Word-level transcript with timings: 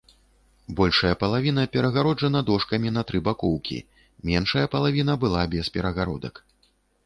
Большая 0.77 1.11
палавіна 1.23 1.65
перагароджана 1.75 2.41
дошкамі 2.49 2.89
на 2.97 3.01
тры 3.11 3.17
бакоўкі, 3.29 3.77
меншая 4.33 4.67
палавіна 4.75 5.13
была 5.25 5.41
без 5.57 5.65
перагародак. 5.77 6.47